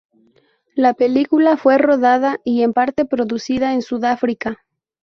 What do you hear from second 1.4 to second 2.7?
fue rodada y,